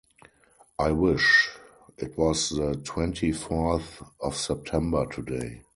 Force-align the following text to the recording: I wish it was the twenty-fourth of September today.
I 0.79 0.89
wish 0.93 1.51
it 1.99 2.17
was 2.17 2.49
the 2.49 2.73
twenty-fourth 2.83 4.01
of 4.19 4.35
September 4.35 5.05
today. 5.05 5.61